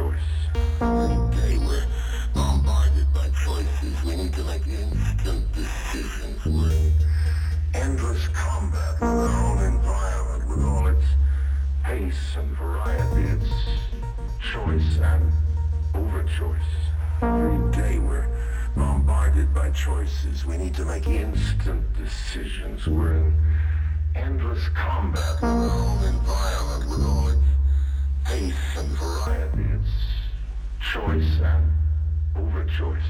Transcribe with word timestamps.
Every 0.00 0.14
day 1.36 1.58
we're 1.58 1.82
bombarded 2.32 3.12
by 3.12 3.28
choices. 3.44 4.04
We 4.04 4.14
need 4.14 4.32
to 4.34 4.44
make 4.44 4.64
instant 4.68 5.52
decisions. 5.52 6.46
We're 6.46 6.70
in 6.70 6.92
endless 7.74 8.28
combat 8.28 8.94
with 9.00 9.02
our 9.02 9.44
own 9.44 9.74
environment, 9.74 10.48
with 10.48 10.64
all 10.64 10.86
its 10.86 11.04
pace 11.82 12.36
and 12.36 12.56
variety, 12.56 13.22
its 13.22 13.50
choice 14.40 14.98
and 15.02 15.32
overchoice. 15.94 16.60
Every 17.20 17.72
day 17.72 17.98
we're 17.98 18.28
bombarded 18.76 19.52
by 19.52 19.70
choices. 19.70 20.46
We 20.46 20.58
need 20.58 20.74
to 20.76 20.84
make 20.84 21.08
instant 21.08 21.82
decisions. 21.96 22.86
We're 22.86 23.14
in 23.14 23.34
endless 24.14 24.68
combat 24.76 25.34
with 25.42 25.50
our 25.50 25.70
own 25.70 26.04
environment, 26.04 26.88
with 26.88 27.04
all 27.04 27.28
its 27.30 27.47
pace 28.28 28.76
and 28.76 28.88
variety, 28.88 29.62
its 29.72 29.90
choice 30.80 31.40
and 31.40 31.72
overchoice. 32.36 33.00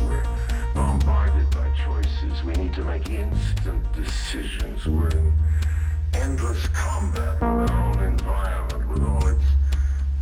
We're 0.00 0.22
bombarded 0.74 1.48
by 1.52 1.70
choices. 1.70 2.42
We 2.44 2.52
need 2.54 2.74
to 2.74 2.82
make 2.82 3.08
instant 3.08 3.84
decisions. 3.94 4.86
We're 4.86 5.10
in 5.10 5.32
endless 6.14 6.66
combat 6.68 7.34
with 7.34 7.70
our 7.70 7.84
own 7.84 8.02
environment, 8.02 8.88
with 8.90 9.04
all 9.04 9.28
its 9.28 9.44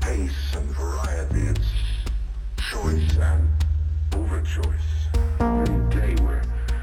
pace 0.03 0.55
and 0.55 0.67
variety, 0.77 1.49
its 1.49 1.69
choice 2.59 3.17
and 3.17 3.49
overchoice. 4.11 4.91
Every 5.41 6.01
day 6.01 6.23
we're 6.23 6.43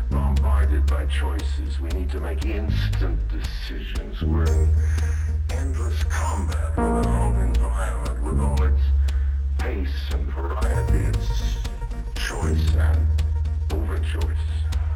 bombarded 0.10 0.88
by 0.88 1.06
choices. 1.06 1.80
We 1.80 1.90
need 1.90 2.10
to 2.10 2.20
make 2.20 2.44
instant 2.44 3.20
decisions. 3.30 4.24
We're 4.24 4.46
in 4.46 4.70
endless 5.58 6.04
combat 6.06 6.70
with 6.78 7.08
our 7.08 7.08
own 7.08 7.36
environment, 7.42 8.24
with 8.24 8.40
all 8.40 8.64
its 8.64 8.82
pace 9.58 9.90
and 10.12 10.26
variety, 10.34 11.00
its 11.08 11.58
choice 12.16 12.76
and 12.76 13.08
overchoice. 13.70 14.48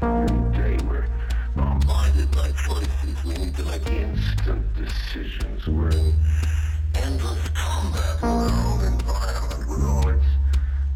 Every 0.01 0.57
day 0.57 0.85
we're 0.87 1.07
bombarded 1.55 2.31
by 2.31 2.51
choices. 2.51 3.23
We 3.25 3.33
need 3.35 3.55
to 3.55 3.63
make 3.65 3.87
instant 3.87 4.65
decisions. 4.75 5.67
We're 5.67 5.89
in 5.89 6.13
endless 6.95 7.49
combat 7.49 8.15
with 8.15 8.23
our 8.23 8.65
own 8.67 8.93
environment, 8.93 9.69
with 9.69 9.83
all 9.83 10.09
its 10.09 10.25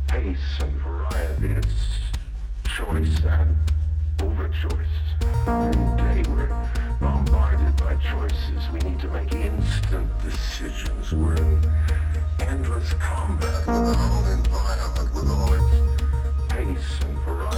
pace 0.07 0.37
and 0.59 0.71
variety, 0.81 1.47
its 1.47 1.75
choice 2.65 3.23
and 3.25 3.55
overchoice. 4.17 4.95
Every 5.47 6.23
day 6.23 6.29
we're 6.29 6.88
bombarded 6.99 7.75
by 7.77 7.95
choices. 7.95 8.69
We 8.73 8.79
need 8.79 8.99
to 8.99 9.07
make 9.07 9.33
instant 9.33 10.09
decisions. 10.21 11.13
We're 11.13 11.35
in 11.35 11.61
endless 12.39 12.93
combat 12.93 13.67
with 13.67 13.69
our 13.69 13.95
own 13.95 14.39
environment, 14.39 15.13
with 15.13 15.29
all 15.29 15.53
its 15.53 16.03
pace 16.49 16.99
and 17.01 17.17
variety, 17.19 17.48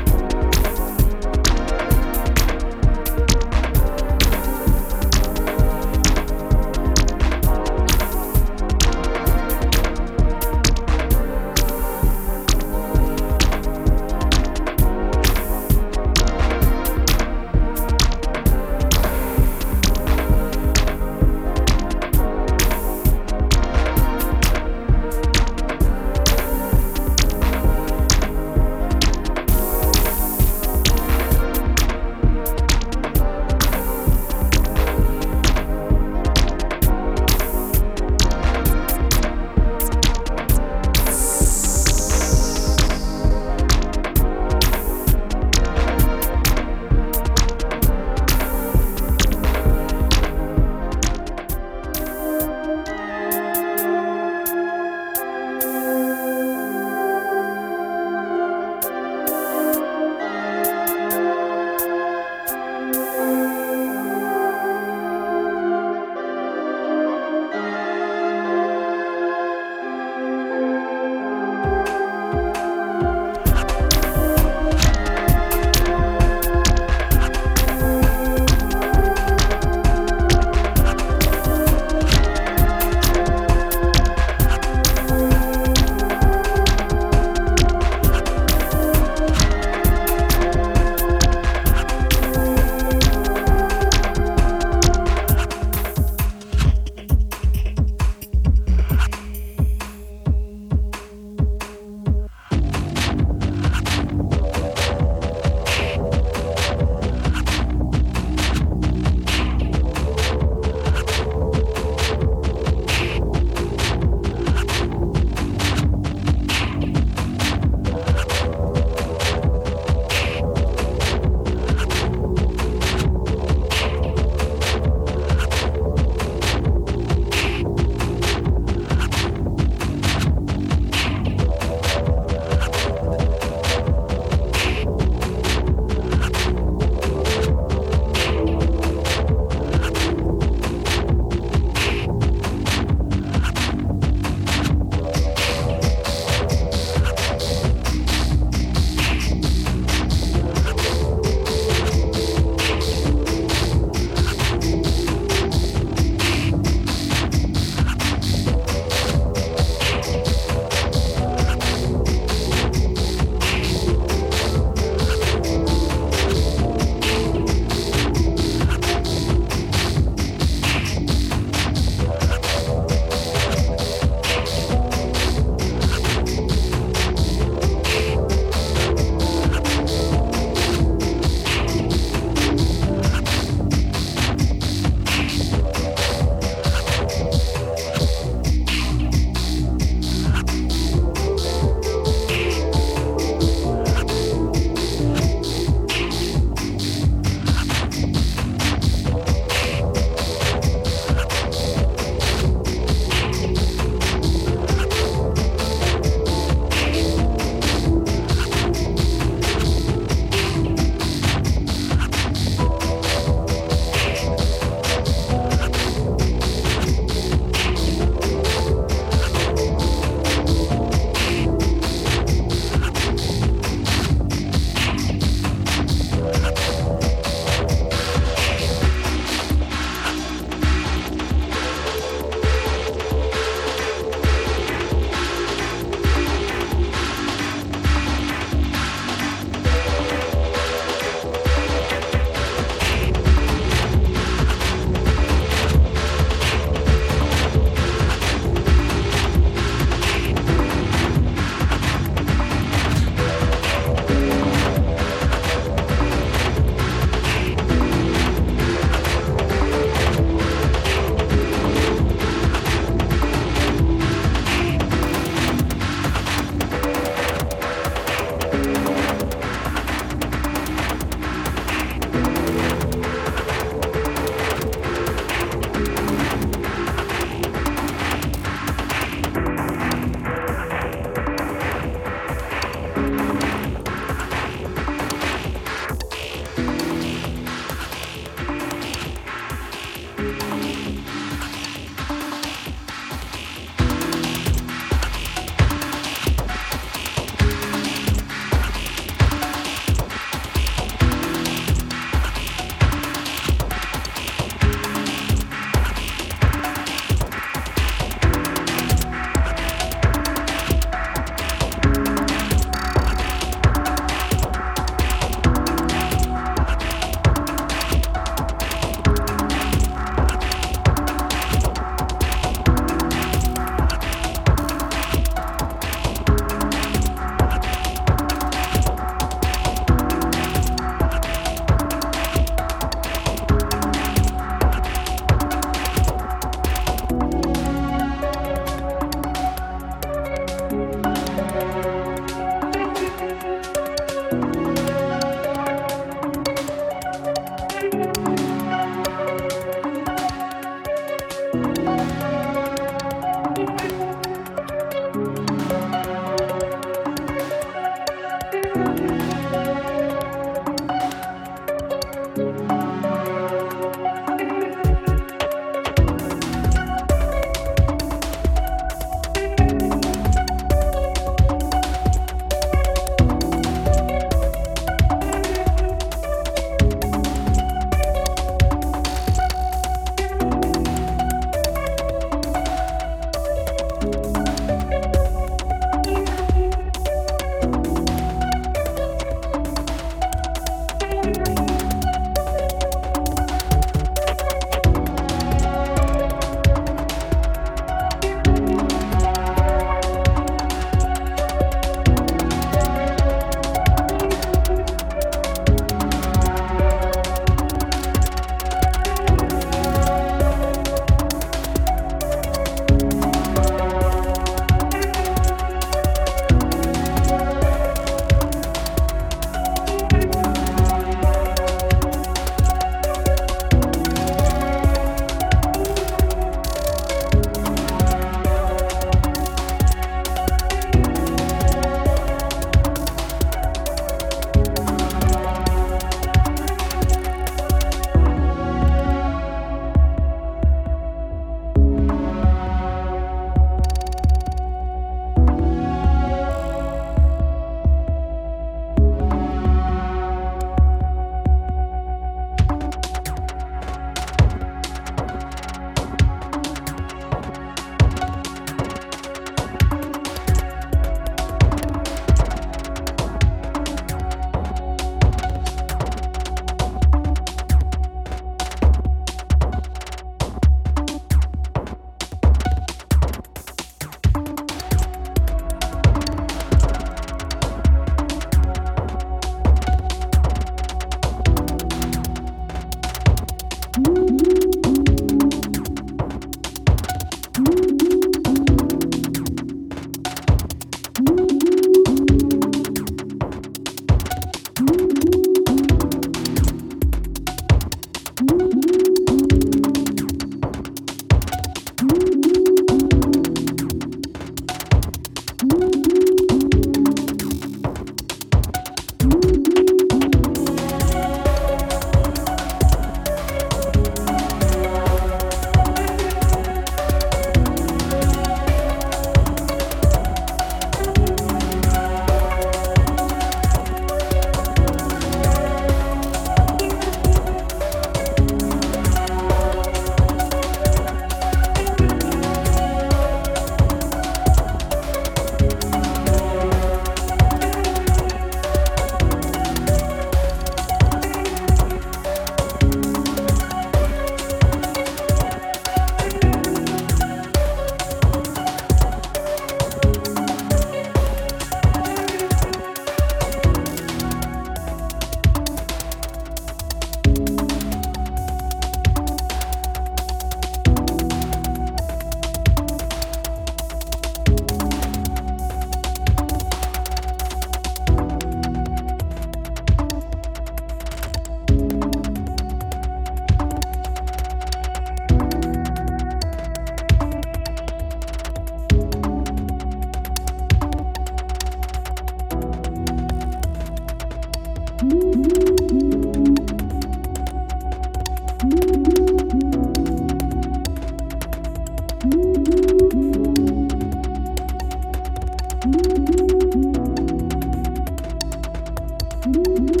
Mm-hmm. 599.43 600.00